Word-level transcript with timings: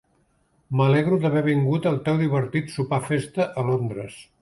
M'alegro 0.79 1.19
d'haver 1.27 1.45
vingut 1.49 1.87
al 1.91 2.01
teu 2.09 2.19
divertit 2.25 2.75
sopar-festa 2.79 3.51
a 3.65 3.71
Londres. 3.73 4.23